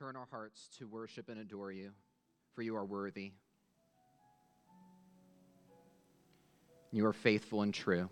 [0.00, 1.90] turn our hearts to worship and adore you,
[2.54, 3.32] for you are worthy.
[6.90, 8.08] You are faithful and true.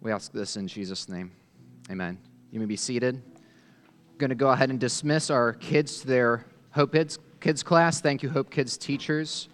[0.00, 1.32] We ask this in Jesus' name.
[1.90, 2.16] Amen.
[2.52, 3.16] You may be seated.
[3.16, 8.00] I'm going to go ahead and dismiss our kids to their Hope Kids, kids class.
[8.00, 9.48] Thank you, Hope Kids teachers.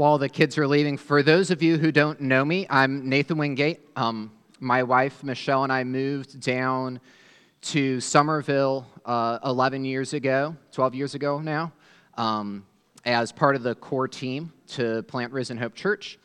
[0.00, 3.36] While the kids are leaving, for those of you who don't know me, I'm Nathan
[3.36, 3.80] Wingate.
[3.96, 7.00] Um, my wife, Michelle, and I moved down
[7.60, 11.70] to Somerville uh, 11 years ago, 12 years ago now,
[12.16, 12.64] um,
[13.04, 16.18] as part of the core team to plant Risen Hope Church.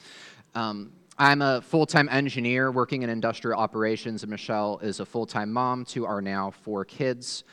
[0.54, 5.26] Um, I'm a full time engineer working in industrial operations, and Michelle is a full
[5.26, 7.44] time mom to our now four kids.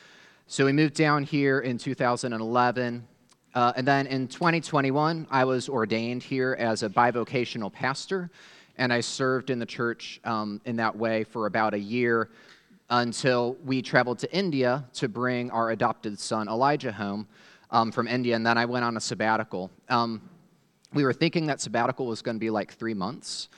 [0.46, 3.08] So we moved down here in 2011.
[3.54, 8.30] Uh, and then in 2021, I was ordained here as a bivocational pastor,
[8.78, 12.30] and I served in the church um, in that way for about a year
[12.88, 17.26] until we traveled to India to bring our adopted son Elijah home
[17.70, 19.70] um, from India, and then I went on a sabbatical.
[19.88, 20.22] Um,
[20.94, 23.48] we were thinking that sabbatical was going to be like three months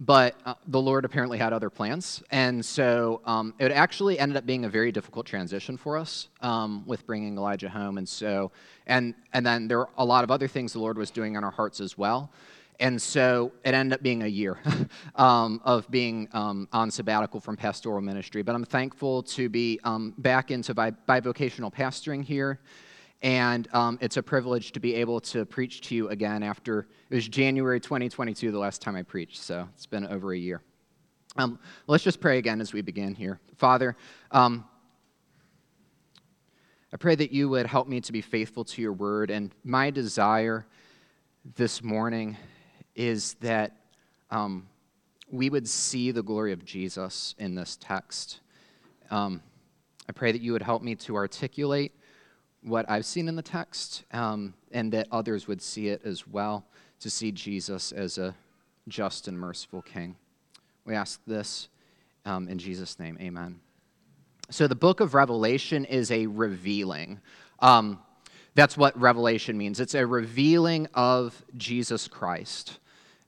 [0.00, 2.22] but uh, the Lord apparently had other plans.
[2.30, 6.84] And so um, it actually ended up being a very difficult transition for us um,
[6.86, 7.98] with bringing Elijah home.
[7.98, 8.50] And so,
[8.86, 11.44] and, and then there were a lot of other things the Lord was doing in
[11.44, 12.32] our hearts as well.
[12.80, 14.58] And so it ended up being a year
[15.16, 18.40] um, of being um, on sabbatical from pastoral ministry.
[18.40, 22.58] But I'm thankful to be um, back into bi- bivocational pastoring here
[23.22, 27.14] and um, it's a privilege to be able to preach to you again after it
[27.14, 30.62] was January 2022, the last time I preached, so it's been over a year.
[31.36, 33.40] Um, let's just pray again as we begin here.
[33.56, 33.96] Father,
[34.30, 34.64] um,
[36.92, 39.90] I pray that you would help me to be faithful to your word, and my
[39.90, 40.66] desire
[41.56, 42.36] this morning
[42.94, 43.76] is that
[44.30, 44.66] um,
[45.30, 48.40] we would see the glory of Jesus in this text.
[49.10, 49.42] Um,
[50.08, 51.92] I pray that you would help me to articulate
[52.62, 56.64] what I've seen in the text, um, and that others would see it as well,
[57.00, 58.34] to see Jesus as a
[58.88, 60.16] just and merciful King.
[60.84, 61.68] We ask this
[62.24, 63.60] um, in Jesus' name, amen.
[64.50, 67.20] So, the book of Revelation is a revealing.
[67.60, 68.00] Um,
[68.54, 72.78] that's what revelation means it's a revealing of Jesus Christ.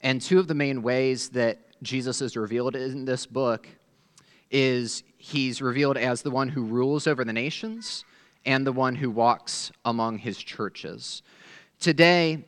[0.00, 3.68] And two of the main ways that Jesus is revealed in this book
[4.50, 8.04] is he's revealed as the one who rules over the nations
[8.44, 11.22] and the one who walks among his churches.
[11.80, 12.44] Today,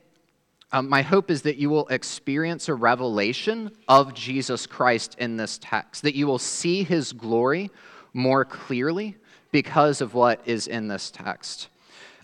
[0.73, 5.59] um, my hope is that you will experience a revelation of Jesus Christ in this
[5.63, 7.71] text, that you will see his glory
[8.13, 9.17] more clearly
[9.53, 11.69] because of what is in this text.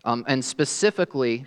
[0.05, 1.45] Um, and specifically,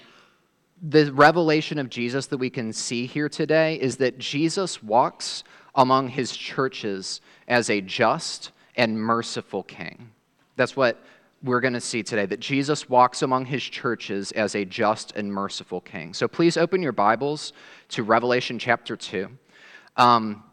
[0.82, 5.44] the revelation of Jesus that we can see here today is that Jesus walks
[5.76, 10.12] among his churches as a just and merciful king.
[10.56, 11.04] That's what
[11.44, 15.32] we're going to see today that Jesus walks among his churches as a just and
[15.32, 16.14] merciful king.
[16.14, 17.52] So please open your Bibles
[17.90, 19.30] to Revelation chapter 2.
[19.98, 20.44] Um,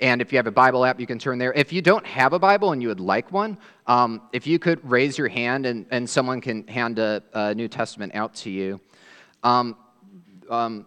[0.00, 1.52] and if you have a Bible app, you can turn there.
[1.52, 4.88] If you don't have a Bible and you would like one, um, if you could
[4.88, 8.80] raise your hand and, and someone can hand a, a New Testament out to you.
[9.42, 9.76] Um,
[10.48, 10.86] um,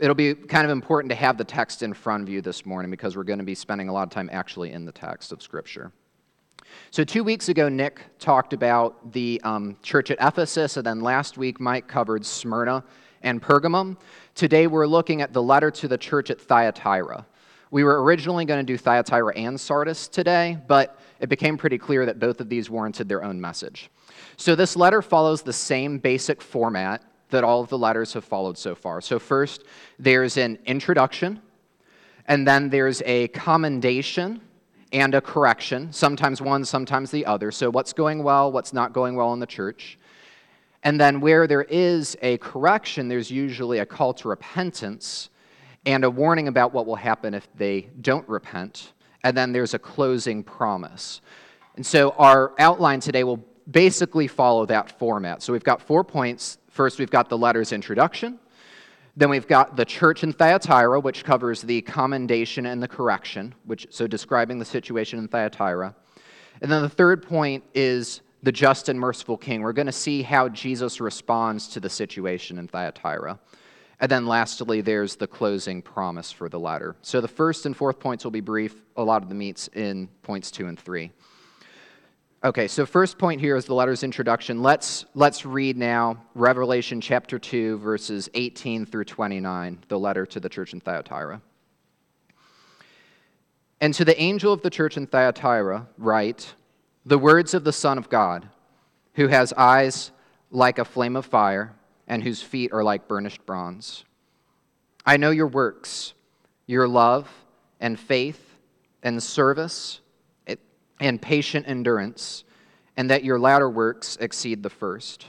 [0.00, 2.90] it'll be kind of important to have the text in front of you this morning
[2.90, 5.42] because we're going to be spending a lot of time actually in the text of
[5.42, 5.92] Scripture.
[6.90, 11.38] So, two weeks ago, Nick talked about the um, church at Ephesus, and then last
[11.38, 12.82] week, Mike covered Smyrna
[13.22, 13.96] and Pergamum.
[14.34, 17.26] Today, we're looking at the letter to the church at Thyatira.
[17.70, 22.04] We were originally going to do Thyatira and Sardis today, but it became pretty clear
[22.06, 23.90] that both of these warranted their own message.
[24.36, 28.58] So, this letter follows the same basic format that all of the letters have followed
[28.58, 29.00] so far.
[29.00, 29.64] So, first,
[29.98, 31.40] there's an introduction,
[32.26, 34.40] and then there's a commendation
[34.92, 37.50] and a correction, sometimes one, sometimes the other.
[37.52, 39.98] So, what's going well, what's not going well in the church.
[40.82, 45.30] And then, where there is a correction, there's usually a call to repentance
[45.86, 48.92] and a warning about what will happen if they don't repent.
[49.22, 51.20] And then there's a closing promise.
[51.76, 55.42] And so, our outline today will basically follow that format.
[55.42, 56.58] So, we've got four points.
[56.68, 58.40] First, we've got the letter's introduction.
[59.16, 63.86] Then we've got the church in Thyatira, which covers the commendation and the correction, which
[63.90, 65.94] so describing the situation in Thyatira.
[66.62, 69.62] And then the third point is the just and merciful king.
[69.62, 73.38] We're going to see how Jesus responds to the situation in Thyatira.
[74.00, 76.96] And then lastly, there's the closing promise for the latter.
[77.02, 80.08] So the first and fourth points will be brief, a lot of the meats in
[80.22, 81.12] points two and three.
[82.42, 84.62] Okay, so first point here is the letter's introduction.
[84.62, 90.48] Let's, let's read now Revelation chapter 2, verses 18 through 29, the letter to the
[90.48, 91.42] church in Thyatira.
[93.82, 96.54] And to the angel of the church in Thyatira, write
[97.04, 98.48] the words of the Son of God,
[99.16, 100.10] who has eyes
[100.50, 101.74] like a flame of fire
[102.08, 104.06] and whose feet are like burnished bronze.
[105.04, 106.14] I know your works,
[106.66, 107.28] your love
[107.80, 108.56] and faith
[109.02, 110.00] and service
[111.00, 112.44] and patient endurance,
[112.96, 115.26] and that your latter works exceed the first.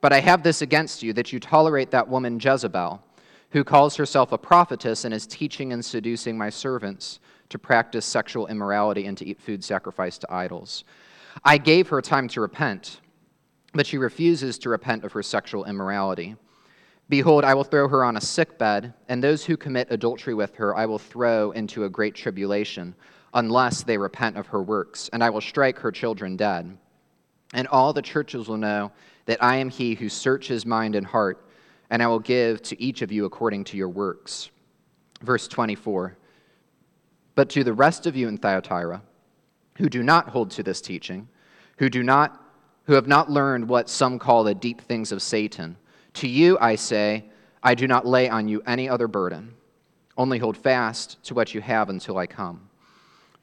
[0.00, 3.02] But I have this against you that you tolerate that woman Jezebel,
[3.50, 8.46] who calls herself a prophetess and is teaching and seducing my servants to practice sexual
[8.46, 10.84] immorality and to eat food sacrificed to idols.
[11.44, 13.00] I gave her time to repent,
[13.72, 16.36] but she refuses to repent of her sexual immorality.
[17.08, 20.54] Behold, I will throw her on a sick bed, and those who commit adultery with
[20.56, 22.94] her I will throw into a great tribulation,
[23.34, 26.76] unless they repent of her works, and I will strike her children dead.
[27.54, 28.92] And all the churches will know
[29.26, 31.44] that I am he who searches mind and heart,
[31.90, 34.50] and I will give to each of you according to your works.
[35.22, 36.16] Verse 24.
[37.34, 39.02] But to the rest of you in Thyatira,
[39.76, 41.28] who do not hold to this teaching,
[41.78, 42.44] who do not
[42.84, 45.76] who have not learned what some call the deep things of Satan,
[46.14, 47.26] to you I say,
[47.62, 49.52] I do not lay on you any other burden.
[50.16, 52.67] Only hold fast to what you have until I come.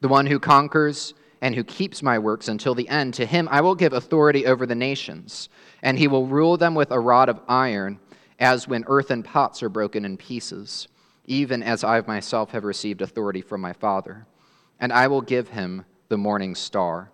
[0.00, 3.60] The one who conquers and who keeps my works until the end, to him I
[3.60, 5.48] will give authority over the nations,
[5.82, 7.98] and he will rule them with a rod of iron,
[8.38, 10.88] as when earthen pots are broken in pieces
[11.26, 14.26] even as I myself have received authority from my Father.
[14.78, 17.10] And I will give him the morning star.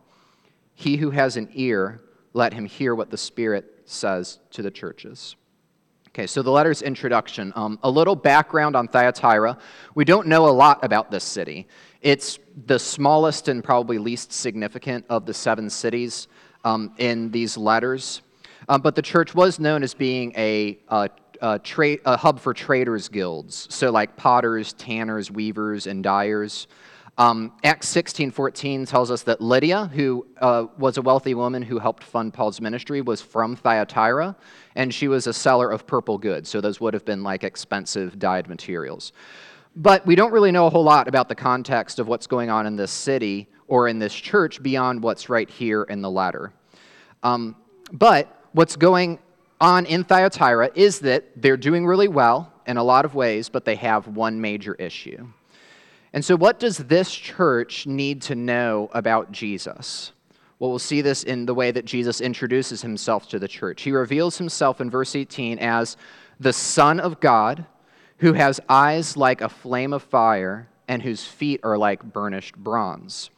[0.75, 2.03] He who has an ear,
[2.33, 5.37] let him hear what the Spirit says to the churches.
[6.09, 7.53] Okay, so the letter's introduction.
[7.57, 9.57] Um, a little background on Thyatira.
[9.95, 11.69] We don't know a lot about this city.
[12.03, 16.29] It's the smallest and probably least significant of the seven cities
[16.65, 18.23] um, in these letters.
[18.69, 21.09] Um, but the church was known as being a, a
[21.43, 26.69] a, tra- a hub for traders' guilds, so like potters, tanners, weavers, and dyers.
[27.19, 32.05] Um, Acts 16:14 tells us that Lydia, who uh, was a wealthy woman who helped
[32.05, 34.35] fund Paul's ministry, was from Thyatira,
[34.77, 36.49] and she was a seller of purple goods.
[36.49, 39.13] So those would have been like expensive dyed materials.
[39.75, 42.67] But we don't really know a whole lot about the context of what's going on
[42.67, 46.53] in this city or in this church beyond what's right here in the letter.
[47.23, 47.57] Um,
[47.91, 49.19] but what's going
[49.61, 53.65] on in Thyatira is that they're doing really well in a lot of ways, but
[53.65, 55.27] they have one major issue.
[56.13, 60.13] And so, what does this church need to know about Jesus?
[60.59, 63.83] Well, we'll see this in the way that Jesus introduces himself to the church.
[63.83, 65.97] He reveals himself in verse 18 as
[66.39, 67.65] the Son of God,
[68.23, 73.31] who has eyes like a flame of fire and whose feet are like burnished bronze.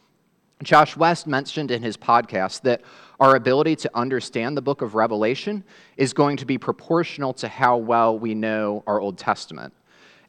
[0.61, 2.83] Josh West mentioned in his podcast that
[3.19, 5.63] our ability to understand the book of Revelation
[5.97, 9.73] is going to be proportional to how well we know our Old Testament.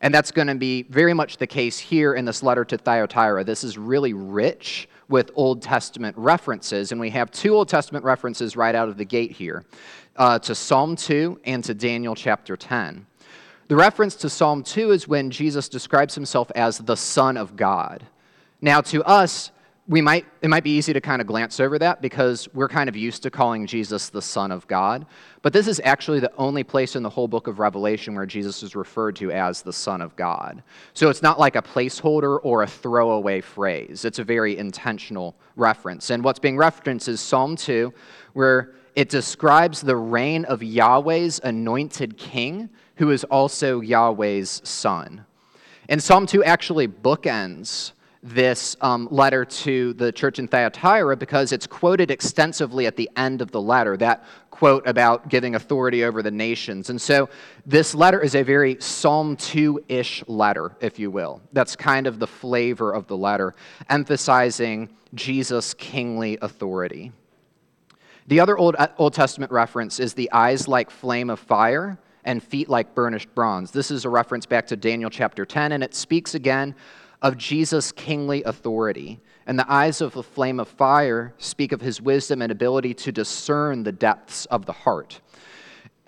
[0.01, 3.45] And that's going to be very much the case here in this letter to Thyatira.
[3.45, 8.57] This is really rich with Old Testament references, and we have two Old Testament references
[8.57, 9.65] right out of the gate here
[10.17, 13.05] uh, to Psalm 2 and to Daniel chapter 10.
[13.69, 18.07] The reference to Psalm 2 is when Jesus describes himself as the Son of God.
[18.61, 19.51] Now, to us,
[19.89, 22.89] we might it might be easy to kind of glance over that because we're kind
[22.89, 25.07] of used to calling Jesus the son of God.
[25.43, 28.65] But this is actually the only place in the whole book of Revelation where Jesus
[28.65, 30.63] is referred to as the son of God.
[30.93, 34.05] So it's not like a placeholder or a throwaway phrase.
[34.05, 36.11] It's a very intentional reference.
[36.11, 37.93] And what's being referenced is Psalm 2
[38.33, 45.25] where it describes the reign of Yahweh's anointed king who is also Yahweh's son
[45.89, 51.67] and Psalm 2 actually bookends this um, letter to the church in Thyatira because it's
[51.67, 56.31] quoted extensively at the end of the letter, that quote about giving authority over the
[56.31, 56.91] nations.
[56.91, 57.29] And so
[57.65, 61.41] this letter is a very Psalm 2 ish letter, if you will.
[61.53, 63.55] That's kind of the flavor of the letter,
[63.89, 67.13] emphasizing Jesus' kingly authority.
[68.27, 71.97] The other Old, uh, Old Testament reference is the eyes like flame of fire
[72.27, 73.71] and feet like burnished bronze.
[73.71, 76.75] This is a reference back to Daniel chapter 10, and it speaks again
[77.23, 79.21] of Jesus' kingly authority.
[79.47, 83.13] And the eyes of a flame of fire speak of his wisdom and ability to
[83.13, 85.21] discern the depths of the heart.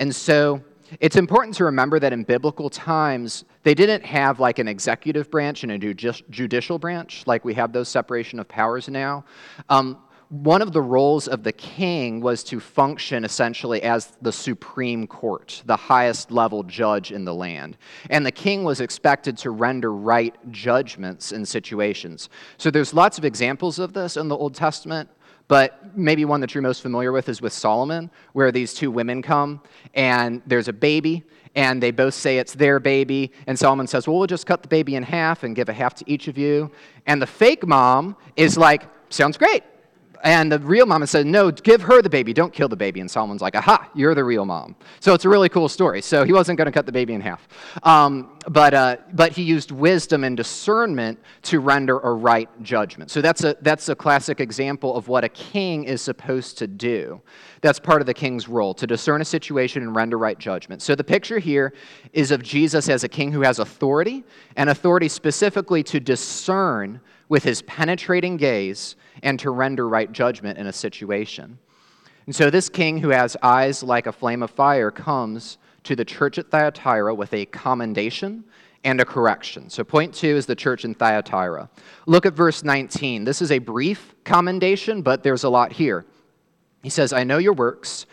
[0.00, 0.60] And so
[1.00, 5.62] it's important to remember that in biblical times, they didn't have like an executive branch
[5.62, 9.24] and a judicial branch, like we have those separation of powers now.
[9.68, 9.98] Um,
[10.30, 15.62] one of the roles of the king was to function essentially as the supreme court,
[15.64, 17.78] the highest level judge in the land.
[18.10, 22.28] And the king was expected to render right judgments in situations.
[22.58, 25.08] So there's lots of examples of this in the Old Testament,
[25.48, 29.22] But maybe one that you're most familiar with is with Solomon, where these two women
[29.22, 29.62] come
[29.94, 33.32] and there's a baby, and they both say it's their baby.
[33.46, 35.94] And Solomon says, Well, we'll just cut the baby in half and give a half
[35.94, 36.70] to each of you.
[37.06, 39.62] And the fake mom is like, Sounds great.
[40.24, 43.00] And the real mom said, No, give her the baby, don't kill the baby.
[43.00, 44.76] And Solomon's like, Aha, you're the real mom.
[45.00, 46.02] So it's a really cool story.
[46.02, 47.46] So he wasn't going to cut the baby in half.
[47.82, 53.10] Um, but, uh, but he used wisdom and discernment to render a right judgment.
[53.10, 57.20] So that's a, that's a classic example of what a king is supposed to do.
[57.60, 60.82] That's part of the king's role, to discern a situation and render right judgment.
[60.82, 61.74] So the picture here
[62.12, 64.24] is of Jesus as a king who has authority,
[64.56, 70.66] and authority specifically to discern with his penetrating gaze and to render right judgment in
[70.66, 71.58] a situation.
[72.26, 76.04] And so this king who has eyes like a flame of fire comes to the
[76.04, 78.44] church at Thyatira with a commendation
[78.84, 79.70] and a correction.
[79.70, 81.70] So, point two is the church in Thyatira.
[82.04, 83.24] Look at verse 19.
[83.24, 86.04] This is a brief commendation, but there's a lot here.
[86.82, 88.04] He says, I know your works,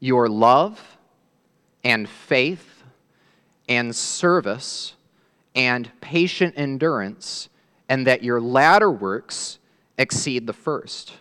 [0.00, 0.98] your love
[1.84, 2.82] and faith
[3.68, 4.94] and service
[5.54, 7.48] and patient endurance,
[7.88, 9.60] and that your latter works
[9.98, 11.12] exceed the first.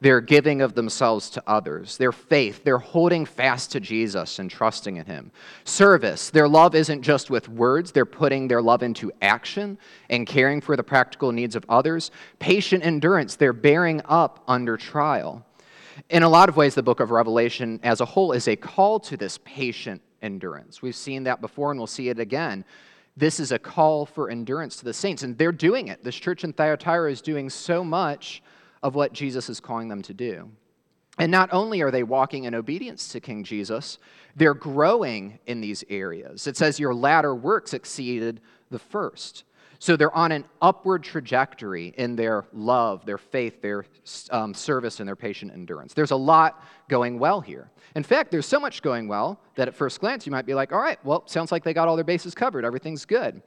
[0.00, 4.96] Their giving of themselves to others, their faith, their holding fast to Jesus and trusting
[4.96, 5.32] in Him.
[5.64, 9.76] Service, their love isn't just with words, they're putting their love into action
[10.08, 12.10] and caring for the practical needs of others.
[12.38, 15.44] Patient endurance, they're bearing up under trial.
[16.10, 19.00] In a lot of ways, the book of Revelation as a whole is a call
[19.00, 20.80] to this patient endurance.
[20.80, 22.64] We've seen that before and we'll see it again
[23.18, 25.24] this is a call for endurance to the saints.
[25.24, 26.04] And they're doing it.
[26.04, 28.42] This church in Thyatira is doing so much
[28.82, 30.50] of what Jesus is calling them to do.
[31.18, 33.98] And not only are they walking in obedience to King Jesus,
[34.36, 36.46] they're growing in these areas.
[36.46, 39.44] It says, Your latter works exceeded the first.
[39.80, 43.84] So they're on an upward trajectory in their love, their faith, their
[44.30, 45.94] um, service, and their patient endurance.
[45.94, 47.70] There's a lot going well here.
[47.94, 50.72] In fact, there's so much going well that at first glance you might be like,
[50.72, 52.64] all right, well, sounds like they got all their bases covered.
[52.64, 53.40] Everything's good.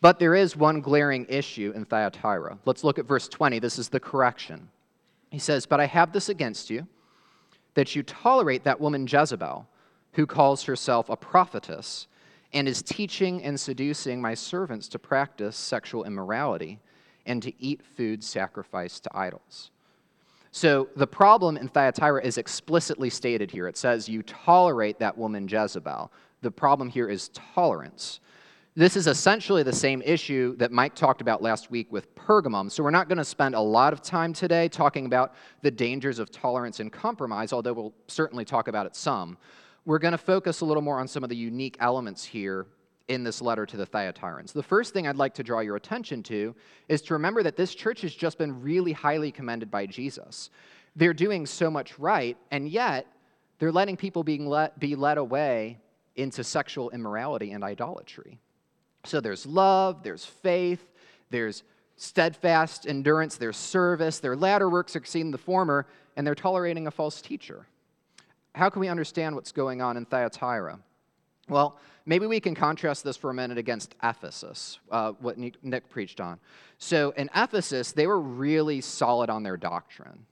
[0.00, 2.58] But there is one glaring issue in Thyatira.
[2.64, 3.58] Let's look at verse 20.
[3.58, 4.68] This is the correction.
[5.30, 6.86] He says, But I have this against you,
[7.74, 9.66] that you tolerate that woman Jezebel,
[10.12, 12.06] who calls herself a prophetess
[12.52, 16.80] and is teaching and seducing my servants to practice sexual immorality
[17.26, 19.70] and to eat food sacrificed to idols.
[20.52, 23.68] So the problem in Thyatira is explicitly stated here.
[23.68, 26.10] It says, You tolerate that woman Jezebel.
[26.40, 28.20] The problem here is tolerance.
[28.76, 32.70] This is essentially the same issue that Mike talked about last week with Pergamum.
[32.70, 36.18] So we're not going to spend a lot of time today talking about the dangers
[36.18, 39.38] of tolerance and compromise, although we'll certainly talk about it some
[39.86, 42.66] we're going to focus a little more on some of the unique elements here
[43.08, 44.52] in this letter to the Thyatirans.
[44.52, 46.54] The first thing I'd like to draw your attention to
[46.88, 50.50] is to remember that this church has just been really highly commended by Jesus.
[50.96, 53.06] They're doing so much right, and yet
[53.60, 55.78] they're letting people being let, be led away
[56.16, 58.40] into sexual immorality and idolatry.
[59.06, 60.86] So there's love, there's faith,
[61.30, 61.62] there's
[61.96, 65.86] steadfast endurance, there's service, their latter works exceed the former,
[66.16, 67.66] and they're tolerating a false teacher
[68.56, 70.80] how can we understand what's going on in Thyatira?
[71.48, 76.20] Well, maybe we can contrast this for a minute against Ephesus, uh, what Nick preached
[76.20, 76.40] on.
[76.78, 80.26] So in Ephesus, they were really solid on their doctrine,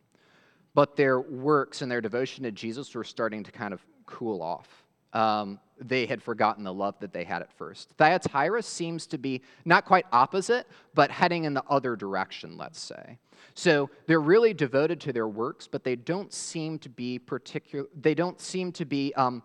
[0.75, 4.84] but their works and their devotion to Jesus were starting to kind of cool off.
[5.15, 7.91] Um, they had forgotten the love that they had at first.
[7.99, 13.19] Thyatira seems to be not quite opposite, but heading in the other direction, let's say.
[13.55, 17.87] So they're really devoted to their works, but they don't seem to be particular.
[18.01, 19.43] They don't seem to be um,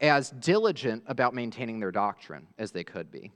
[0.00, 3.30] as diligent about maintaining their doctrine as they could be.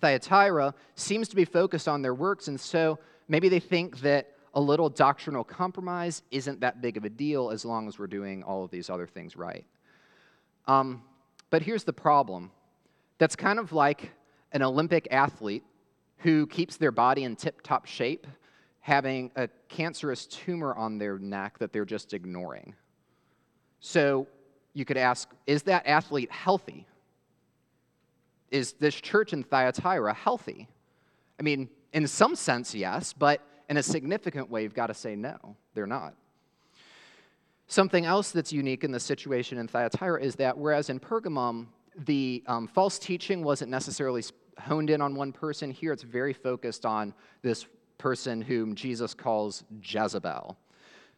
[0.00, 2.98] Thyatira seems to be focused on their works, and so
[3.28, 7.64] maybe they think that a little doctrinal compromise isn't that big of a deal as
[7.64, 9.64] long as we're doing all of these other things right.
[10.66, 11.02] Um,
[11.50, 12.50] but here's the problem
[13.18, 14.12] that's kind of like
[14.52, 15.64] an Olympic athlete
[16.18, 18.26] who keeps their body in tip top shape
[18.80, 22.74] having a cancerous tumor on their neck that they're just ignoring.
[23.80, 24.26] So
[24.72, 26.86] you could ask is that athlete healthy?
[28.50, 30.68] Is this church in Thyatira healthy?
[31.38, 35.16] I mean, in some sense, yes, but in a significant way, you've got to say
[35.16, 36.14] no, they're not.
[37.74, 41.66] Something else that's unique in the situation in Thyatira is that whereas in Pergamum,
[42.04, 44.22] the um, false teaching wasn't necessarily
[44.60, 47.12] honed in on one person, here it's very focused on
[47.42, 47.66] this
[47.98, 50.56] person whom Jesus calls Jezebel.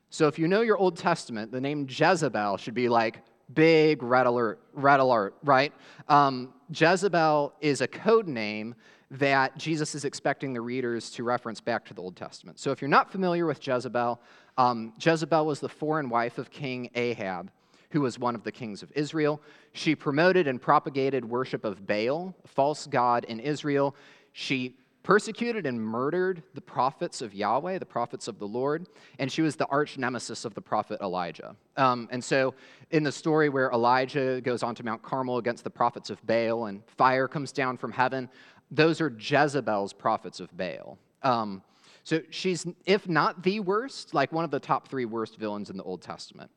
[0.08, 3.18] So if you know your Old Testament, the name Jezebel should be like
[3.52, 5.74] Big red alert, red alert, right?
[6.08, 8.74] Um, Jezebel is a code name
[9.10, 12.58] that Jesus is expecting the readers to reference back to the Old Testament.
[12.58, 14.20] So if you're not familiar with Jezebel,
[14.58, 17.50] um, Jezebel was the foreign wife of King Ahab,
[17.90, 19.40] who was one of the kings of Israel.
[19.72, 23.94] She promoted and propagated worship of Baal, a false god in Israel.
[24.32, 28.88] She persecuted and murdered the prophets of Yahweh, the prophets of the Lord,
[29.20, 31.54] and she was the arch nemesis of the prophet Elijah.
[31.76, 32.54] Um, and so,
[32.90, 36.84] in the story where Elijah goes onto Mount Carmel against the prophets of Baal and
[36.96, 38.28] fire comes down from heaven,
[38.70, 40.98] those are Jezebel's prophets of Baal.
[41.22, 41.62] Um,
[42.04, 45.76] so she's, if not the worst, like one of the top three worst villains in
[45.76, 46.50] the Old Testament.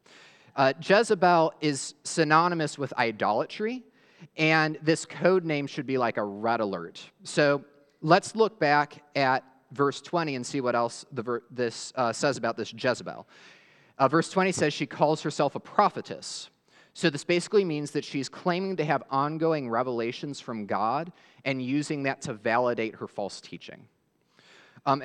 [0.55, 3.83] Uh, Jezebel is synonymous with idolatry,
[4.37, 7.01] and this code name should be like a red alert.
[7.23, 7.63] So
[8.01, 12.57] let's look back at verse 20 and see what else ver- this uh, says about
[12.57, 13.27] this Jezebel.
[13.97, 16.49] Uh, verse 20 says she calls herself a prophetess.
[16.93, 21.11] So, this basically means that she's claiming to have ongoing revelations from God
[21.45, 23.85] and using that to validate her false teaching.
[24.85, 25.03] Um,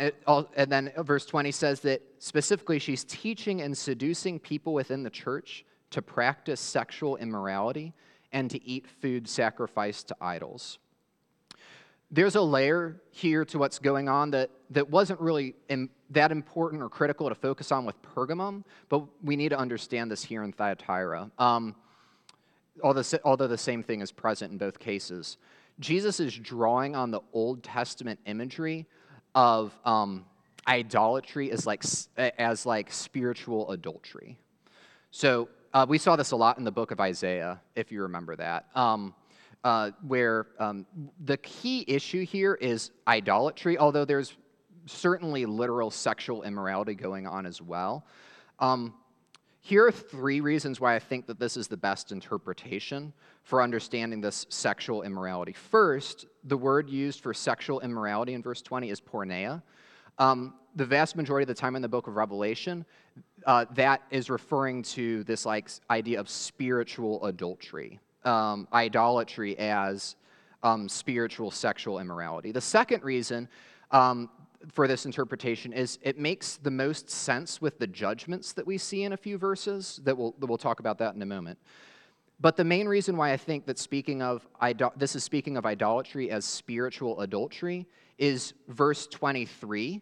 [0.56, 5.64] and then verse 20 says that specifically she's teaching and seducing people within the church
[5.90, 7.92] to practice sexual immorality
[8.32, 10.78] and to eat food sacrificed to idols.
[12.14, 16.80] There's a layer here to what's going on that, that wasn't really in, that important
[16.80, 20.52] or critical to focus on with Pergamum, but we need to understand this here in
[20.52, 21.33] Thyatira.
[21.40, 21.75] Um,
[22.85, 25.38] although, although the same thing is present in both cases.
[25.80, 28.87] Jesus is drawing on the Old Testament imagery
[29.35, 30.25] of um,
[30.68, 31.83] idolatry as like,
[32.16, 34.38] as like spiritual adultery.
[35.11, 38.37] So uh, we saw this a lot in the book of Isaiah, if you remember
[38.37, 39.16] that, um,
[39.64, 40.87] uh, where um,
[41.25, 44.37] the key issue here is idolatry, although there's
[44.87, 48.06] certainly literal sexual immorality going on as well.
[48.61, 48.94] Um,
[49.62, 54.21] here are three reasons why I think that this is the best interpretation for understanding
[54.21, 55.54] this sexual immorality.
[55.54, 59.62] First, the word used for sexual immorality in verse 20 is porneia.
[60.18, 62.85] Um, the vast majority of the time in the book of Revelation,
[63.47, 70.16] uh, that is referring to this like idea of spiritual adultery, um, idolatry as
[70.62, 72.52] um, spiritual sexual immorality.
[72.52, 73.49] The second reason
[73.90, 74.31] um,
[74.73, 79.04] for this interpretation is it makes the most sense with the judgments that we see
[79.04, 81.58] in a few verses that we'll, that we'll talk about that in a moment
[82.41, 84.47] but the main reason why i think that speaking of
[84.97, 87.87] this is speaking of idolatry as spiritual adultery
[88.19, 90.00] is verse 23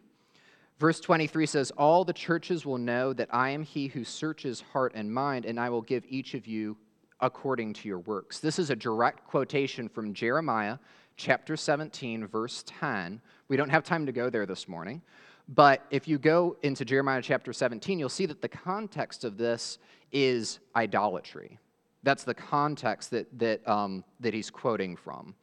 [0.78, 4.92] verse 23 says all the churches will know that i am he who searches heart
[4.94, 6.76] and mind and i will give each of you
[7.22, 10.76] according to your works this is a direct quotation from jeremiah
[11.16, 13.20] chapter 17, verse 10.
[13.48, 15.02] We don't have time to go there this morning,
[15.48, 19.78] but if you go into Jeremiah chapter 17, you'll see that the context of this
[20.10, 21.58] is idolatry.
[22.02, 25.34] That's the context that, that, um, that he's quoting from.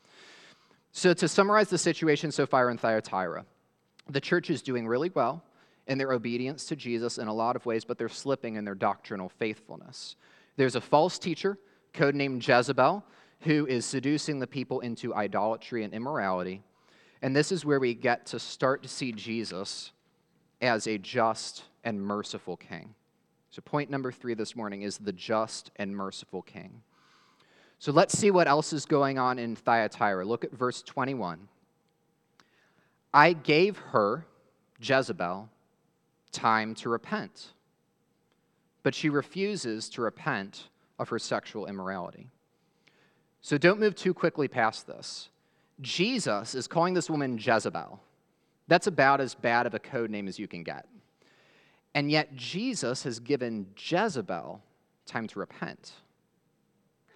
[0.91, 3.45] So, to summarize the situation so far in Thyatira,
[4.09, 5.43] the church is doing really well
[5.87, 8.75] in their obedience to Jesus in a lot of ways, but they're slipping in their
[8.75, 10.15] doctrinal faithfulness.
[10.57, 11.57] There's a false teacher,
[11.93, 13.03] codenamed Jezebel,
[13.41, 16.61] who is seducing the people into idolatry and immorality.
[17.21, 19.91] And this is where we get to start to see Jesus
[20.61, 22.93] as a just and merciful king.
[23.49, 26.81] So, point number three this morning is the just and merciful king.
[27.79, 30.25] So, let's see what else is going on in Thyatira.
[30.25, 31.47] Look at verse 21.
[33.13, 34.25] I gave her,
[34.79, 35.49] Jezebel,
[36.31, 37.53] time to repent,
[38.83, 40.69] but she refuses to repent
[40.99, 42.29] of her sexual immorality.
[43.41, 45.29] So don't move too quickly past this.
[45.81, 47.99] Jesus is calling this woman Jezebel.
[48.67, 50.87] That's about as bad of a code name as you can get.
[51.95, 54.61] And yet, Jesus has given Jezebel
[55.07, 55.93] time to repent.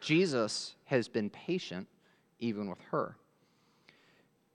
[0.02, 1.88] Jesus has been patient
[2.40, 3.16] even with her.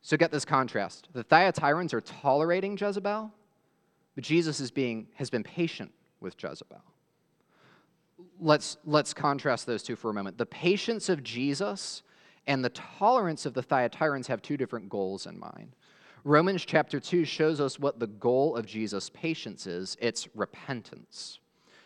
[0.03, 1.09] So get this contrast.
[1.13, 3.31] The Thyatirans are tolerating Jezebel,
[4.15, 6.83] but Jesus is being, has been patient with Jezebel
[8.41, 10.39] let's, let's contrast those two for a moment.
[10.39, 12.03] The patience of Jesus
[12.47, 15.75] and the tolerance of the Thyatirans have two different goals in mind.
[16.25, 21.41] Romans chapter 2 shows us what the goal of Jesus' patience is it's repentance.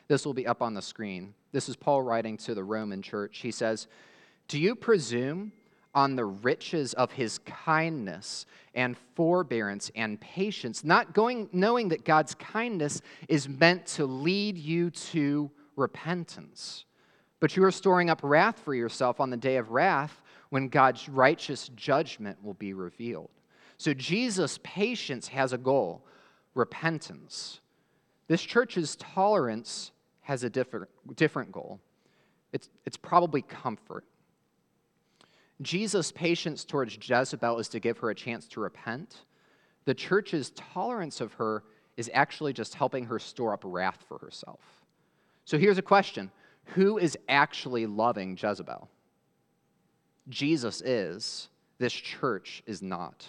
[0.08, 1.34] This will be up on the screen.
[1.52, 3.38] This is Paul writing to the Roman church.
[3.38, 3.86] He says,
[4.48, 5.52] Do you presume
[5.94, 12.34] on the riches of his kindness and forbearance and patience, not going, knowing that God's
[12.34, 16.84] kindness is meant to lead you to repentance.
[17.40, 21.08] But you are storing up wrath for yourself on the day of wrath when God's
[21.08, 23.30] righteous judgment will be revealed.
[23.78, 26.06] So Jesus' patience has a goal
[26.54, 27.60] repentance.
[28.28, 31.80] This church's tolerance has a different, different goal
[32.52, 34.04] it's, it's probably comfort.
[35.60, 39.24] Jesus' patience towards Jezebel is to give her a chance to repent.
[39.84, 41.64] The church's tolerance of her
[41.96, 44.60] is actually just helping her store up wrath for herself.
[45.52, 46.30] So here's a question
[46.68, 48.88] Who is actually loving Jezebel?
[50.30, 51.50] Jesus is.
[51.76, 53.28] This church is not.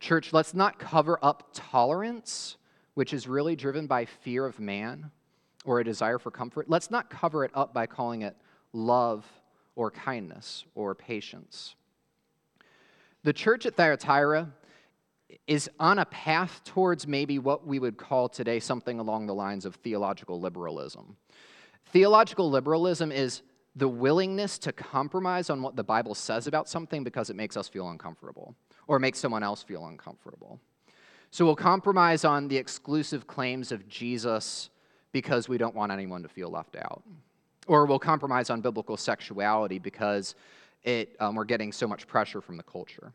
[0.00, 2.58] Church, let's not cover up tolerance,
[2.92, 5.10] which is really driven by fear of man
[5.64, 6.68] or a desire for comfort.
[6.68, 8.36] Let's not cover it up by calling it
[8.74, 9.24] love
[9.76, 11.74] or kindness or patience.
[13.22, 14.52] The church at Thyatira
[15.46, 19.64] is on a path towards maybe what we would call today something along the lines
[19.64, 21.16] of theological liberalism.
[21.86, 23.42] Theological liberalism is
[23.76, 27.68] the willingness to compromise on what the Bible says about something because it makes us
[27.68, 28.54] feel uncomfortable
[28.86, 30.58] or makes someone else feel uncomfortable.
[31.30, 34.70] So we'll compromise on the exclusive claims of Jesus
[35.12, 37.02] because we don't want anyone to feel left out.
[37.66, 40.34] Or we'll compromise on biblical sexuality because
[40.82, 43.12] it, um, we're getting so much pressure from the culture.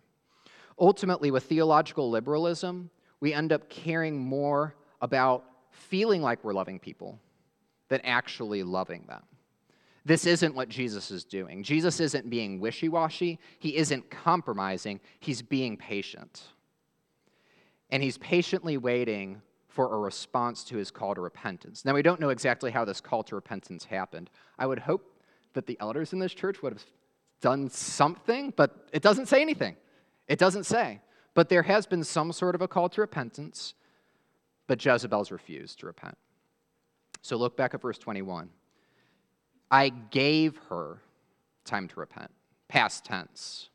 [0.79, 7.19] Ultimately, with theological liberalism, we end up caring more about feeling like we're loving people
[7.89, 9.23] than actually loving them.
[10.05, 11.63] This isn't what Jesus is doing.
[11.63, 16.43] Jesus isn't being wishy washy, he isn't compromising, he's being patient.
[17.89, 21.85] And he's patiently waiting for a response to his call to repentance.
[21.85, 24.29] Now, we don't know exactly how this call to repentance happened.
[24.59, 25.21] I would hope
[25.53, 26.85] that the elders in this church would have
[27.41, 29.75] done something, but it doesn't say anything.
[30.27, 31.01] It doesn't say.
[31.33, 33.73] But there has been some sort of a call to repentance,
[34.67, 36.17] but Jezebel's refused to repent.
[37.21, 38.49] So look back at verse 21.
[39.71, 41.01] I gave her
[41.65, 42.29] time to repent,
[42.67, 43.69] past tense,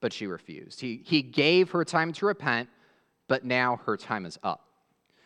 [0.00, 0.80] but she refused.
[0.80, 2.68] He, he gave her time to repent,
[3.26, 4.68] but now her time is up.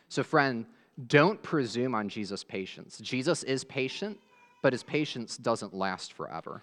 [0.09, 0.65] So, friend,
[1.07, 2.99] don't presume on Jesus' patience.
[2.99, 4.19] Jesus is patient,
[4.63, 6.63] but his patience doesn't last forever.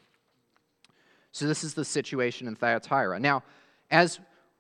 [1.32, 3.20] So, this is the situation in Thyatira.
[3.20, 3.44] Now,
[3.90, 4.20] as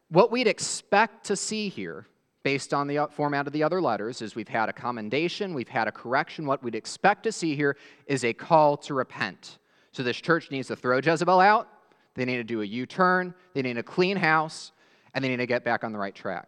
[0.09, 2.07] what we'd expect to see here,
[2.43, 5.87] based on the format of the other letters, is we've had a commendation, we've had
[5.87, 6.45] a correction.
[6.45, 9.59] What we'd expect to see here is a call to repent.
[9.91, 11.67] So, this church needs to throw Jezebel out,
[12.15, 14.71] they need to do a U turn, they need a clean house,
[15.13, 16.47] and they need to get back on the right track.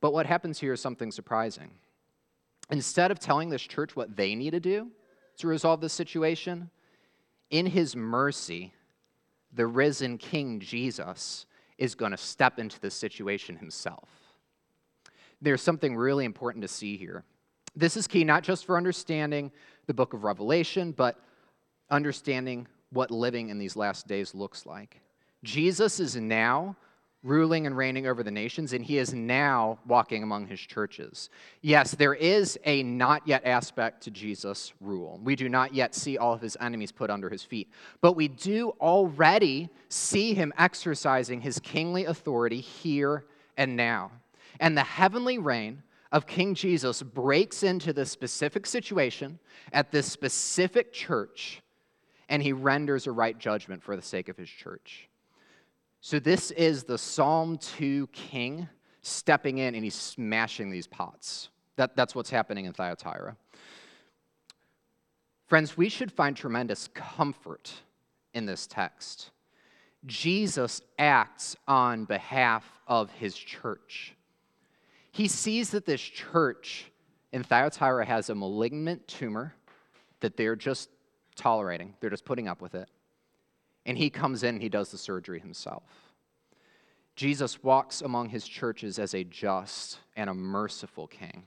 [0.00, 1.70] But what happens here is something surprising.
[2.70, 4.88] Instead of telling this church what they need to do
[5.38, 6.70] to resolve this situation,
[7.50, 8.74] in his mercy,
[9.54, 11.46] the risen King Jesus
[11.78, 14.08] is going to step into the situation himself.
[15.40, 17.24] There's something really important to see here.
[17.76, 19.50] This is key not just for understanding
[19.86, 21.18] the book of Revelation, but
[21.90, 25.00] understanding what living in these last days looks like.
[25.42, 26.76] Jesus is now
[27.24, 31.30] ruling and reigning over the nations, and he is now walking among his churches.
[31.62, 35.18] Yes, there is a not yet aspect to Jesus' rule.
[35.24, 37.70] We do not yet see all of his enemies put under his feet,
[38.02, 43.24] but we do already see him exercising his kingly authority here
[43.56, 44.12] and now.
[44.60, 45.82] And the heavenly reign
[46.12, 49.38] of King Jesus breaks into this specific situation
[49.72, 51.62] at this specific church,
[52.28, 55.08] and he renders a right judgment for the sake of his church.
[56.06, 58.68] So, this is the Psalm 2 king
[59.00, 61.48] stepping in and he's smashing these pots.
[61.76, 63.38] That, that's what's happening in Thyatira.
[65.46, 67.72] Friends, we should find tremendous comfort
[68.34, 69.30] in this text.
[70.04, 74.14] Jesus acts on behalf of his church.
[75.10, 76.92] He sees that this church
[77.32, 79.54] in Thyatira has a malignant tumor
[80.20, 80.90] that they're just
[81.34, 82.90] tolerating, they're just putting up with it.
[83.86, 85.82] And he comes in and he does the surgery himself.
[87.16, 91.44] Jesus walks among his churches as a just and a merciful king.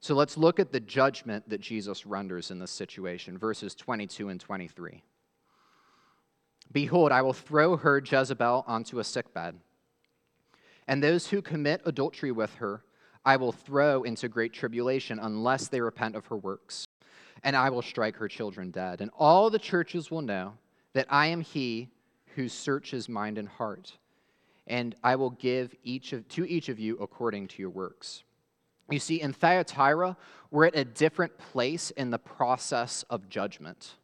[0.00, 4.40] So let's look at the judgment that Jesus renders in this situation, verses 22 and
[4.40, 5.02] 23.
[6.70, 9.58] Behold, I will throw her, Jezebel, onto a sickbed,
[10.86, 12.84] and those who commit adultery with her
[13.24, 16.86] I will throw into great tribulation unless they repent of her works
[17.42, 19.00] and I will strike her children dead.
[19.00, 20.54] And all the churches will know
[20.92, 21.88] that I am he
[22.34, 23.92] who searches mind and heart,
[24.66, 28.22] and I will give each of, to each of you according to your works.
[28.90, 30.16] You see, in Thyatira,
[30.50, 33.96] we're at a different place in the process of judgment.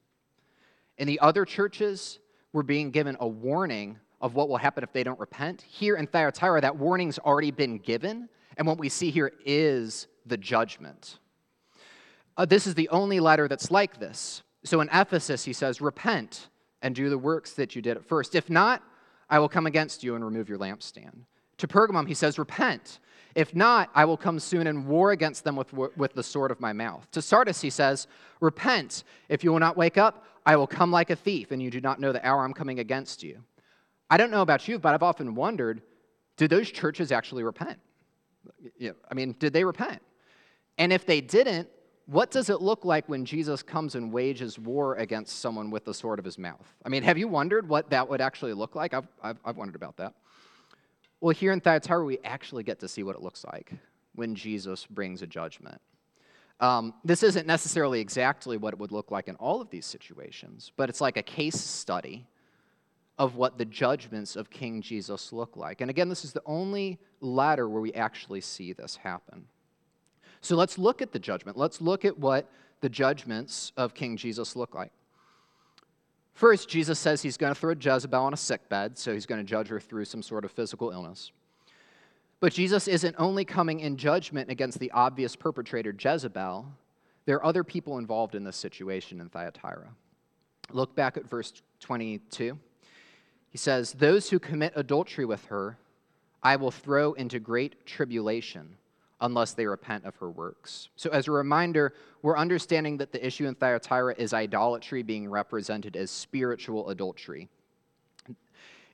[0.98, 2.18] In the other churches,
[2.52, 5.62] we're being given a warning of what will happen if they don't repent.
[5.62, 10.36] Here in Thyatira, that warning's already been given, and what we see here is the
[10.36, 11.18] judgment.
[12.36, 14.42] Uh, this is the only letter that's like this.
[14.64, 16.48] So in Ephesus, he says, Repent
[16.82, 18.34] and do the works that you did at first.
[18.34, 18.82] If not,
[19.30, 21.24] I will come against you and remove your lampstand.
[21.58, 22.98] To Pergamum, he says, Repent.
[23.34, 26.60] If not, I will come soon and war against them with, with the sword of
[26.60, 27.10] my mouth.
[27.12, 28.06] To Sardis, he says,
[28.40, 29.04] Repent.
[29.28, 31.80] If you will not wake up, I will come like a thief, and you do
[31.80, 33.42] not know the hour I'm coming against you.
[34.10, 35.82] I don't know about you, but I've often wondered
[36.36, 37.78] did those churches actually repent?
[38.82, 40.02] I mean, did they repent?
[40.78, 41.68] And if they didn't,
[42.06, 45.94] what does it look like when Jesus comes and wages war against someone with the
[45.94, 46.74] sword of his mouth?
[46.84, 48.92] I mean, have you wondered what that would actually look like?
[48.92, 50.14] I've, I've, I've wondered about that.
[51.20, 53.72] Well, here in Thyatira, we actually get to see what it looks like
[54.14, 55.80] when Jesus brings a judgment.
[56.60, 60.70] Um, this isn't necessarily exactly what it would look like in all of these situations,
[60.76, 62.26] but it's like a case study
[63.18, 65.80] of what the judgments of King Jesus look like.
[65.80, 69.46] And again, this is the only letter where we actually see this happen.
[70.44, 71.56] So let's look at the judgment.
[71.56, 72.50] Let's look at what
[72.82, 74.92] the judgments of King Jesus look like.
[76.34, 79.40] First, Jesus says he's going to throw Jezebel on a sick bed, so he's going
[79.40, 81.32] to judge her through some sort of physical illness.
[82.40, 86.66] But Jesus isn't only coming in judgment against the obvious perpetrator, Jezebel.
[87.24, 89.88] There are other people involved in this situation in Thyatira.
[90.72, 92.58] Look back at verse 22.
[93.48, 95.78] He says, Those who commit adultery with her,
[96.42, 98.76] I will throw into great tribulation
[99.24, 100.90] unless they repent of her works.
[100.96, 105.96] So, as a reminder, we're understanding that the issue in Thyatira is idolatry being represented
[105.96, 107.48] as spiritual adultery.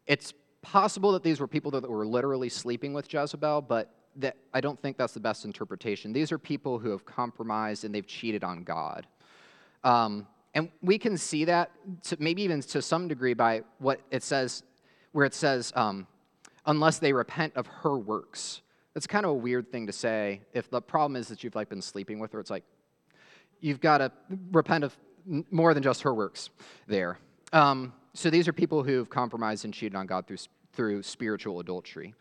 [0.06, 4.60] It's possible that these were people that were literally sleeping with Jezebel, but that, I
[4.60, 6.12] don't think that's the best interpretation.
[6.12, 9.06] These are people who have compromised and they've cheated on God.
[9.84, 11.70] Um, and we can see that,
[12.04, 14.62] to, maybe even to some degree, by what it says,
[15.12, 16.06] where it says, um,
[16.66, 18.62] unless they repent of her works.
[18.94, 20.40] That's kind of a weird thing to say.
[20.52, 22.64] If the problem is that you've like been sleeping with her, it's like
[23.60, 24.12] you've got to
[24.50, 24.96] repent of
[25.50, 26.50] more than just her works
[26.86, 27.18] there.
[27.52, 30.38] Um, so these are people who've compromised and cheated on God through,
[30.72, 32.14] through spiritual adultery.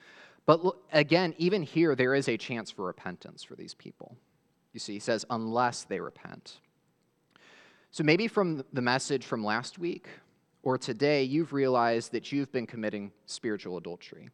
[0.46, 4.16] But again, even here, there is a chance for repentance for these people.
[4.74, 6.60] You see, he says, unless they repent.
[7.92, 10.08] So maybe from the message from last week
[10.62, 14.30] or today, you've realized that you've been committing spiritual adultery.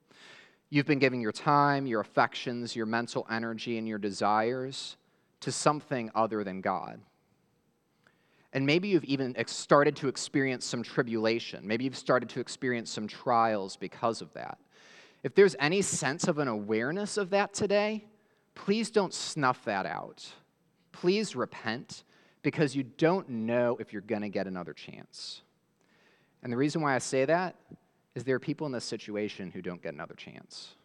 [0.69, 4.97] You've been giving your time, your affections, your mental energy, and your desires
[5.41, 6.99] to something other than God.
[8.51, 11.67] And maybe you've even started to experience some tribulation.
[11.67, 14.58] Maybe you've started to experience some trials because of that.
[15.23, 18.06] If there's any sense of an awareness of that today,
[18.54, 20.25] please don't snuff that out.
[20.91, 22.04] Please repent
[22.43, 25.41] because you don't know if you're going to get another chance.
[26.41, 27.56] And the reason why I say that
[28.15, 30.75] is there are people in this situation who don't get another chance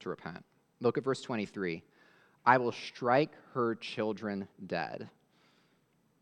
[0.00, 0.44] to repent.
[0.80, 1.82] Look at verse 23.
[2.44, 5.08] I will strike her children dead.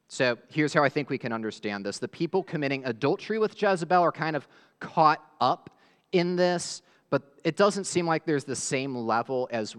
[0.08, 1.98] So here's how I think we can understand this.
[1.98, 4.46] The people committing adultery with Jezebel are kind of
[4.80, 5.70] caught up
[6.12, 9.76] in this, but it doesn't seem like there's the same level as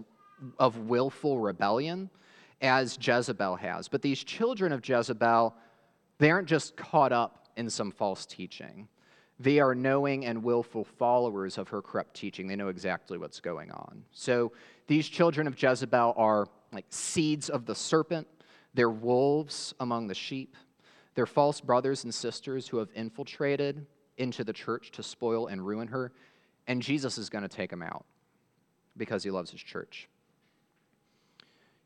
[0.58, 2.10] of willful rebellion
[2.60, 3.88] as Jezebel has.
[3.88, 5.54] But these children of Jezebel,
[6.18, 8.88] they aren't just caught up in some false teaching.
[9.40, 12.46] They are knowing and willful followers of her corrupt teaching.
[12.46, 14.04] They know exactly what's going on.
[14.12, 14.52] So
[14.86, 18.26] these children of Jezebel are like seeds of the serpent,
[18.74, 20.56] they're wolves among the sheep.
[21.14, 25.88] They're false brothers and sisters who have infiltrated into the church to spoil and ruin
[25.88, 26.12] her.
[26.66, 28.06] And Jesus is going to take them out
[28.96, 30.08] because he loves his church.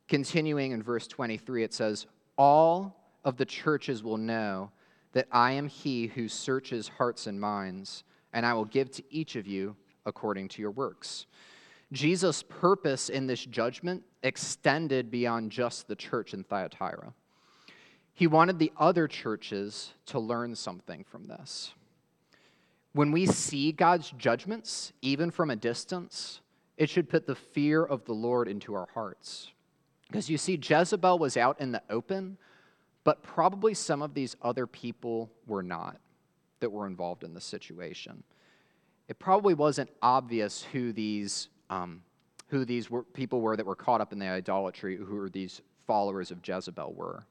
[0.09, 2.07] Continuing in verse 23, it says,
[2.39, 4.71] All of the churches will know
[5.17, 9.35] that I am he who searches hearts and minds, and I will give to each
[9.35, 9.75] of you
[10.05, 11.25] according to your works.
[11.91, 17.15] Jesus' purpose in this judgment extended beyond just the church in Thyatira.
[18.13, 21.73] He wanted the other churches to learn something from this.
[22.93, 26.43] When we see God's judgments, even from a distance,
[26.77, 29.51] it should put the fear of the Lord into our hearts.
[30.09, 32.37] Because you see, Jezebel was out in the open
[33.07, 36.01] but probably some of these other people were not
[36.59, 38.25] that were involved in the situation.
[39.07, 42.03] It probably wasn't obvious who these, um,
[42.49, 46.33] who these were, people were that were caught up in the idolatry, who these followers
[46.33, 47.25] of Jezebel were.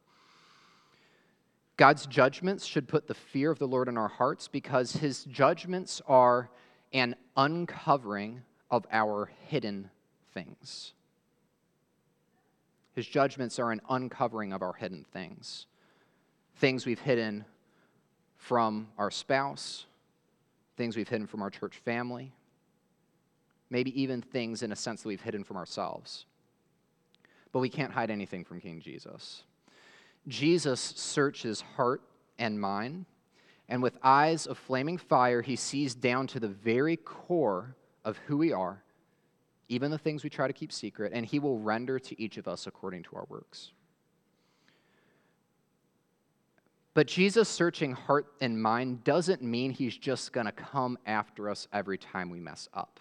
[1.76, 6.02] God's judgments should put the fear of the Lord in our hearts because his judgments
[6.08, 6.50] are
[6.94, 9.90] an uncovering of our hidden
[10.34, 10.95] things.
[12.96, 15.68] His judgments are an uncovering of our hidden things.
[16.56, 17.44] Things we've hidden
[18.38, 19.86] from our spouse,
[20.78, 22.32] things we've hidden from our church family,
[23.70, 26.26] maybe even things in a sense that we've hidden from ourselves.
[27.52, 29.44] But we can't hide anything from King Jesus.
[30.30, 32.02] Jesus searches heart
[32.40, 33.06] and mind,
[33.68, 38.38] and with eyes of flaming fire, he sees down to the very core of who
[38.38, 38.85] we are
[39.68, 42.48] even the things we try to keep secret, and he will render to each of
[42.48, 43.72] us according to our works.
[46.94, 51.68] But Jesus' searching heart and mind doesn't mean he's just going to come after us
[51.74, 53.00] every time we mess up.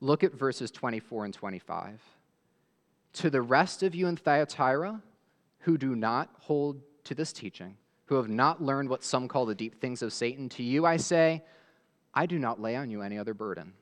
[0.00, 2.00] Look at verses 24 and 25.
[3.14, 5.02] To the rest of you in Thyatira
[5.60, 7.76] who do not hold to this teaching,
[8.06, 10.96] who have not learned what some call the deep things of Satan, to you I
[10.96, 11.42] say,
[12.14, 13.72] I do not lay on you any other burden.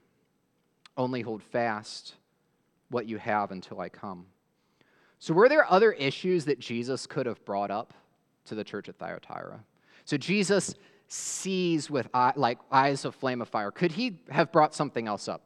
[0.98, 2.16] Only hold fast
[2.90, 4.26] what you have until I come.
[5.20, 7.94] So, were there other issues that Jesus could have brought up
[8.46, 9.60] to the church at Thyatira?
[10.04, 10.74] So, Jesus
[11.06, 13.70] sees with eye, like eyes of flame of fire.
[13.70, 15.42] Could he have brought something else up?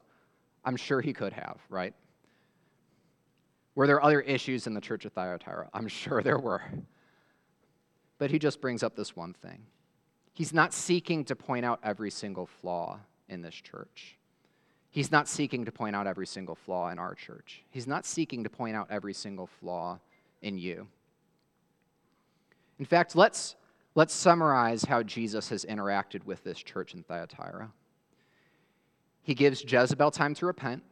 [0.65, 1.93] I'm sure he could have, right?
[3.75, 5.69] Were there other issues in the church of Thyatira?
[5.73, 6.61] I'm sure there were.
[8.17, 9.65] But he just brings up this one thing.
[10.33, 14.17] He's not seeking to point out every single flaw in this church.
[14.93, 17.63] He's not seeking to point out every single flaw in our church.
[17.71, 19.99] He's not seeking to point out every single flaw
[20.43, 20.87] in you.
[22.77, 23.55] In fact, let's,
[23.95, 27.71] let's summarize how Jesus has interacted with this church in Thyatira.
[29.23, 30.83] He gives Jezebel time to repent,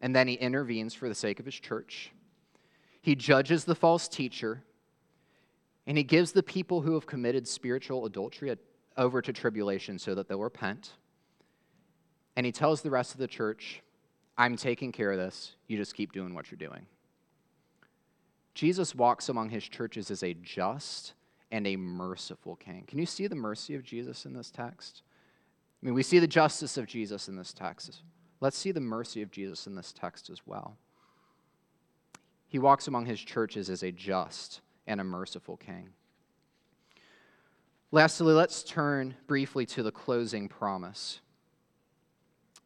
[0.00, 2.10] and then he intervenes for the sake of his church.
[3.02, 4.64] He judges the false teacher,
[5.86, 8.56] and he gives the people who have committed spiritual adultery
[8.96, 10.94] over to tribulation so that they'll repent.
[12.36, 13.82] And he tells the rest of the church,
[14.38, 15.56] I'm taking care of this.
[15.66, 16.86] You just keep doing what you're doing.
[18.54, 21.14] Jesus walks among his churches as a just
[21.50, 22.84] and a merciful king.
[22.86, 25.02] Can you see the mercy of Jesus in this text?
[25.82, 28.02] I mean, we see the justice of Jesus in this text.
[28.40, 30.76] Let's see the mercy of Jesus in this text as well.
[32.46, 35.90] He walks among his churches as a just and a merciful king.
[37.92, 41.20] Lastly, let's turn briefly to the closing promise,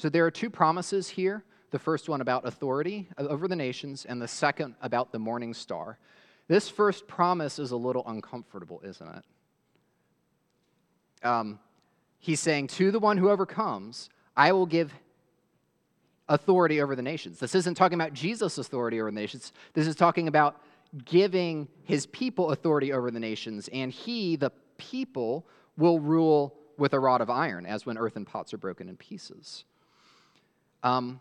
[0.00, 4.20] So there are two promises here the first one about authority over the nations, and
[4.20, 5.98] the second about the morning star.
[6.48, 9.08] This first promise is a little uncomfortable, isn't
[11.22, 11.26] it?
[11.26, 11.58] Um,
[12.18, 14.90] he's saying, To the one who overcomes, I will give
[16.30, 17.38] authority over the nations.
[17.38, 19.52] This isn't talking about Jesus' authority over the nations.
[19.74, 20.62] This is talking about
[21.04, 26.98] giving his people authority over the nations, and he, the people, will rule with a
[26.98, 29.66] rod of iron, as when earthen pots are broken in pieces.
[30.82, 31.20] Um,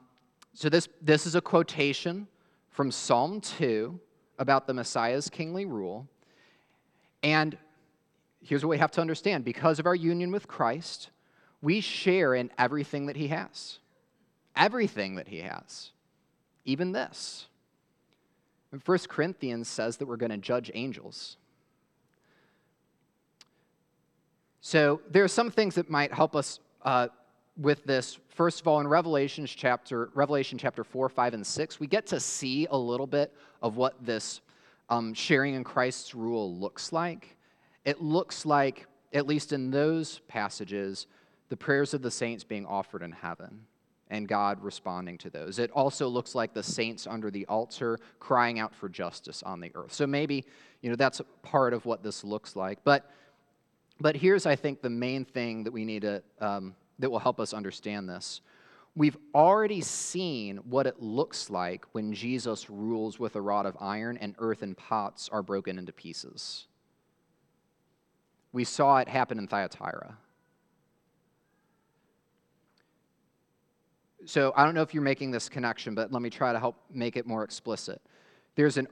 [0.53, 2.27] so, this, this is a quotation
[2.69, 3.99] from Psalm 2
[4.37, 6.07] about the Messiah's kingly rule.
[7.23, 7.57] And
[8.41, 11.09] here's what we have to understand because of our union with Christ,
[11.61, 13.79] we share in everything that he has.
[14.55, 15.91] Everything that he has.
[16.65, 17.47] Even this.
[18.71, 21.37] And 1 Corinthians says that we're going to judge angels.
[24.61, 27.07] So there are some things that might help us uh,
[27.59, 28.17] with this.
[28.29, 32.19] First of all, in Revelation chapter, Revelation chapter 4, 5, and 6, we get to
[32.19, 34.41] see a little bit of what this
[34.89, 37.35] um, sharing in Christ's rule looks like
[37.85, 41.07] it looks like, at least in those passages,
[41.49, 43.65] the prayers of the saints being offered in heaven
[44.11, 45.59] and God responding to those.
[45.59, 49.71] It also looks like the saints under the altar crying out for justice on the
[49.75, 49.93] earth.
[49.93, 50.45] So maybe,
[50.81, 52.79] you know, that's part of what this looks like.
[52.83, 53.09] But,
[53.99, 57.39] but here's, I think, the main thing that we need to, um, that will help
[57.39, 58.41] us understand this.
[58.95, 64.17] We've already seen what it looks like when Jesus rules with a rod of iron
[64.17, 66.67] and earthen pots are broken into pieces.
[68.51, 70.17] We saw it happen in Thyatira.
[74.25, 76.75] So I don't know if you're making this connection, but let me try to help
[76.91, 78.01] make it more explicit.
[78.55, 78.87] There's an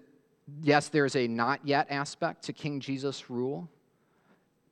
[0.62, 3.70] yes, there's a not yet aspect to King Jesus' rule,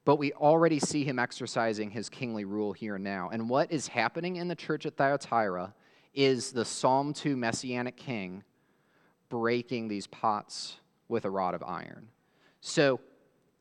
[0.05, 3.29] but we already see him exercising his kingly rule here and now.
[3.33, 5.73] And what is happening in the church at Thyatira
[6.13, 8.43] is the Psalm 2 messianic king
[9.29, 10.77] breaking these pots
[11.09, 12.07] with a rod of iron.
[12.61, 12.99] So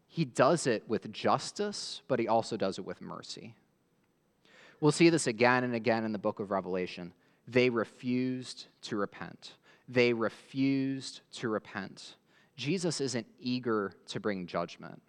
[0.06, 3.54] he does it with justice, but he also does it with mercy.
[4.80, 7.12] We'll see this again and again in the book of Revelation.
[7.48, 9.54] They refused to repent.
[9.88, 12.16] They refused to repent.
[12.56, 15.02] Jesus isn't eager to bring judgment,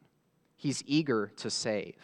[0.55, 1.95] he's eager to save.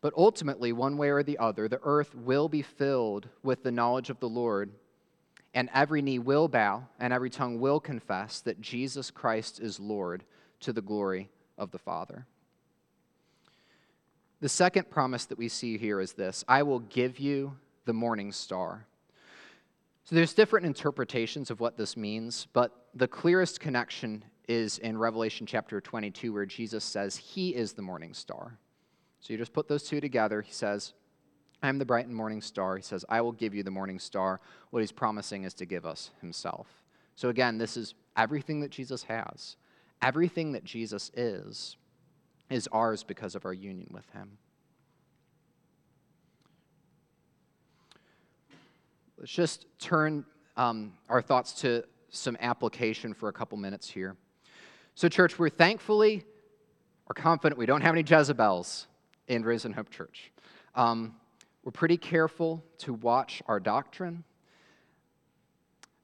[0.00, 4.10] But ultimately, one way or the other, the earth will be filled with the knowledge
[4.10, 4.70] of the Lord,
[5.54, 10.24] and every knee will bow, and every tongue will confess that Jesus Christ is Lord
[10.60, 12.26] to the glory of the Father.
[14.40, 17.56] The second promise that we see here is this I will give you
[17.86, 18.86] the morning star.
[20.04, 25.46] So there's different interpretations of what this means, but the clearest connection is in Revelation
[25.46, 28.58] chapter 22, where Jesus says, He is the morning star.
[29.20, 30.42] So you just put those two together.
[30.42, 30.94] He says,
[31.62, 32.76] I am the bright and morning star.
[32.76, 34.40] He says, I will give you the morning star.
[34.70, 36.66] What he's promising is to give us himself.
[37.16, 39.56] So again, this is everything that Jesus has.
[40.00, 41.76] Everything that Jesus is,
[42.48, 44.38] is ours because of our union with him.
[49.18, 50.24] Let's just turn
[50.56, 54.16] um, our thoughts to some application for a couple minutes here.
[54.98, 56.24] So, church, we're thankfully
[57.08, 58.88] are confident we don't have any Jezebels
[59.28, 60.32] in Risen Hope Church.
[60.74, 61.14] Um,
[61.62, 64.24] we're pretty careful to watch our doctrine,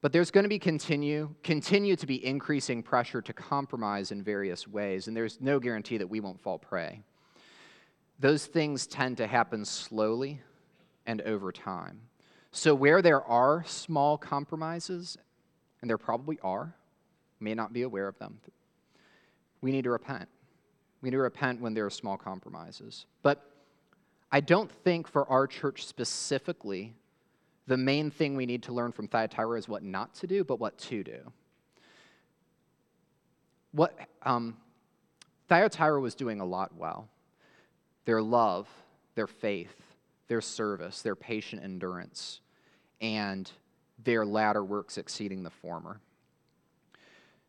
[0.01, 4.69] but there's going to be continue continue to be increasing pressure to compromise in various
[4.69, 7.03] ways, and there's no guarantee that we won't fall prey.
[8.21, 10.41] Those things tend to happen slowly
[11.05, 12.01] and over time.
[12.53, 15.19] So, where there are small compromises,
[15.81, 16.77] and there probably are,
[17.41, 18.39] may not be aware of them,
[19.65, 20.29] we need to repent.
[21.01, 23.07] We need to repent when there are small compromises.
[23.23, 23.51] But
[24.31, 26.93] I don't think for our church specifically,
[27.67, 30.61] the main thing we need to learn from Thyatira is what not to do, but
[30.61, 31.33] what to do.
[33.73, 34.59] What um,
[35.49, 37.09] Thyatira was doing a lot well
[38.05, 38.69] their love,
[39.15, 39.75] their faith,
[40.29, 42.41] their service, their patient endurance
[43.01, 43.51] and
[44.05, 46.01] their latter works exceeding the former.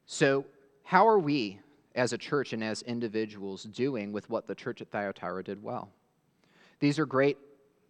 [0.06, 0.46] So,
[0.84, 1.60] how are we
[1.96, 5.90] as a church and as individuals doing with what the church at Thyatira did well?
[6.80, 7.38] These are great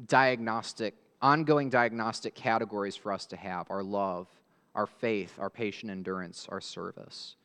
[0.06, 4.28] diagnostic, ongoing diagnostic categories for us to have our love,
[4.76, 7.36] our faith, our patient endurance, our service.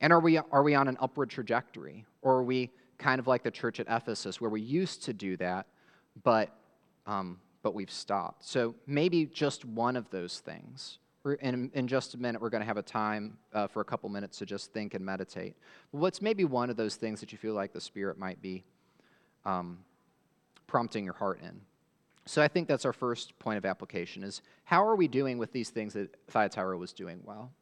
[0.00, 2.06] And are we, are we on an upward trajectory?
[2.22, 5.36] Or are we kind of like the church at Ephesus, where we used to do
[5.36, 5.66] that,
[6.22, 6.56] but
[7.06, 8.44] um, but we've stopped.
[8.44, 10.98] So maybe just one of those things.
[11.24, 14.08] In, in, just a minute, we're going to have a time uh, for a couple
[14.08, 15.56] minutes to just think and meditate.
[15.92, 18.64] What's maybe one of those things that you feel like the Spirit might be
[19.44, 19.78] um,
[20.66, 21.60] prompting your heart in?
[22.26, 25.52] So I think that's our first point of application is how are we doing with
[25.52, 27.52] these things that Thyatira was doing well?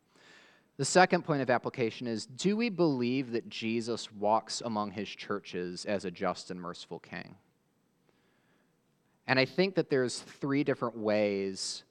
[0.79, 5.85] The second point of application is do we believe that Jesus walks among his churches
[5.85, 7.37] as a just and merciful king?
[9.27, 11.85] And I think that there's three different ways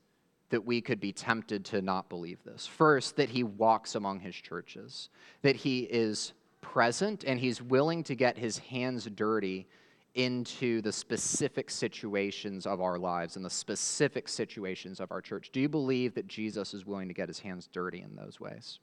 [0.50, 2.66] that we could be tempted to not believe this.
[2.66, 5.10] First, that he walks among his churches,
[5.42, 9.68] that he is present and he's willing to get his hands dirty
[10.16, 15.52] into the specific situations of our lives and the specific situations of our church.
[15.52, 18.80] Do you believe that Jesus is willing to get his hands dirty in those ways?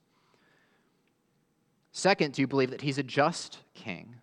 [1.92, 4.16] Second, do you believe that he's a just king?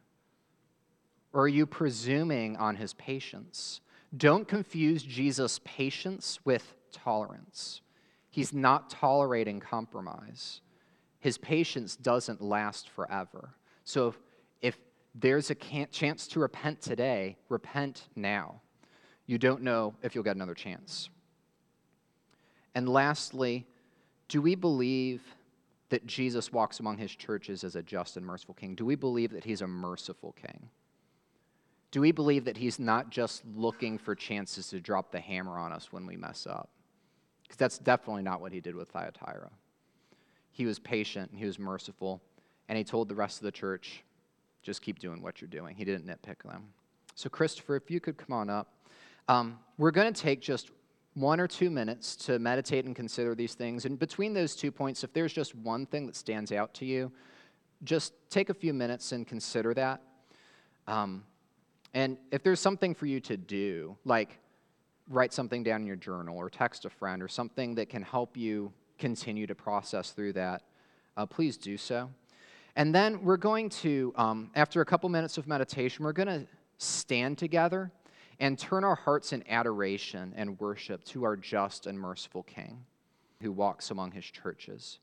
[1.34, 3.82] Or are you presuming on his patience?
[4.16, 7.82] Don't confuse Jesus' patience with tolerance.
[8.30, 10.62] He's not tolerating compromise.
[11.20, 13.52] His patience doesn't last forever.
[13.84, 14.18] So if,
[14.62, 14.78] if
[15.16, 18.62] there's a chance to repent today, repent now.
[19.26, 21.10] You don't know if you'll get another chance.
[22.76, 23.66] And lastly,
[24.28, 25.22] do we believe
[25.90, 28.74] that Jesus walks among his churches as a just and merciful king?
[28.74, 30.70] Do we believe that he's a merciful king?
[31.92, 35.72] Do we believe that he's not just looking for chances to drop the hammer on
[35.72, 36.72] us when we mess up?
[37.54, 39.52] Because that's definitely not what he did with Thyatira.
[40.50, 42.20] He was patient and he was merciful,
[42.68, 44.04] and he told the rest of the church,
[44.64, 45.76] just keep doing what you're doing.
[45.76, 46.64] He didn't nitpick them.
[47.14, 48.74] So, Christopher, if you could come on up.
[49.28, 50.72] Um, we're going to take just
[51.14, 53.86] one or two minutes to meditate and consider these things.
[53.86, 57.12] And between those two points, if there's just one thing that stands out to you,
[57.84, 60.02] just take a few minutes and consider that.
[60.88, 61.24] Um,
[61.94, 64.40] and if there's something for you to do, like
[65.10, 68.38] write something down in your journal or text a friend or something that can help
[68.38, 70.62] you continue to process through that,
[71.18, 72.10] uh, please do so.
[72.76, 76.48] And then we're going to, um, after a couple minutes of meditation, we're going to
[76.78, 77.92] stand together
[78.40, 82.84] and turn our hearts in adoration and worship to our just and merciful King
[83.42, 85.00] who walks among his churches.